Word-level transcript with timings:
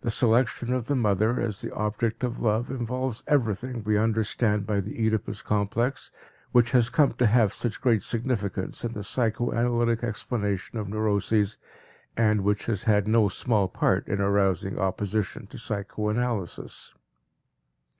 The 0.00 0.10
selection 0.10 0.72
of 0.72 0.88
the 0.88 0.96
mother 0.96 1.38
as 1.38 1.60
the 1.60 1.72
object 1.72 2.24
of 2.24 2.40
love 2.42 2.68
involves 2.68 3.22
everything 3.28 3.84
we 3.84 3.96
understand 3.96 4.66
by 4.66 4.80
the 4.80 4.98
Oedipus 5.06 5.40
complex 5.40 6.10
which 6.50 6.72
has 6.72 6.90
come 6.90 7.12
to 7.12 7.26
have 7.28 7.52
such 7.54 7.80
great 7.80 8.02
significance 8.02 8.84
in 8.84 8.92
the 8.94 9.04
psychoanalytic 9.04 10.02
explanation 10.02 10.78
of 10.80 10.88
neuroses, 10.88 11.58
and 12.16 12.40
which 12.40 12.66
has 12.66 12.82
had 12.90 13.06
no 13.06 13.28
small 13.28 13.68
part 13.68 14.08
in 14.08 14.20
arousing 14.20 14.80
opposition 14.80 15.46
to 15.46 15.58
psychoanalysis. 15.58 16.94